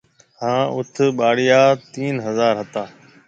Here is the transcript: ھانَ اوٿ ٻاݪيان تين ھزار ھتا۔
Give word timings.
ھانَ 0.41 0.61
اوٿ 0.73 0.95
ٻاݪيان 1.17 1.69
تين 1.91 2.15
ھزار 2.25 2.53
ھتا۔ 2.61 2.83